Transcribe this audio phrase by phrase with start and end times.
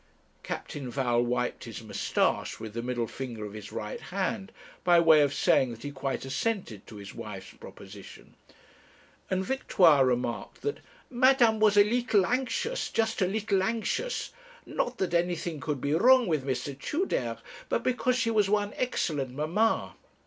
[0.41, 4.51] Captain Val wiped his moustache with the middle finger of his right hand,
[4.83, 8.33] by way of saying that he quite assented to his wife's proposition;
[9.29, 10.79] and Victoire remarked that
[11.11, 14.31] 'Madame was a leetle anxious, just a leetle anxious;
[14.65, 16.55] not that anything could be wrong with M.
[16.79, 17.37] Tudere,
[17.69, 19.93] but because she was one excellent mamma.'